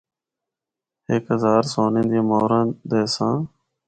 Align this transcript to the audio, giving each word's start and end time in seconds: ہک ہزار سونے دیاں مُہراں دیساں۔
ہک 1.07 1.23
ہزار 1.33 1.63
سونے 1.71 2.01
دیاں 2.09 2.25
مُہراں 2.29 2.65
دیساں۔ 2.89 3.37